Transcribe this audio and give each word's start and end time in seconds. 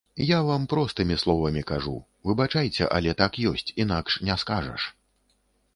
Я 0.27 0.37
вам 0.45 0.63
простымі 0.71 1.17
словамі 1.23 1.63
кажу, 1.73 1.93
выбачайце, 2.31 2.83
але 2.99 3.11
так 3.21 3.39
ёсць, 3.53 3.69
інакш 3.87 4.21
не 4.31 4.41
скажаш. 4.45 4.93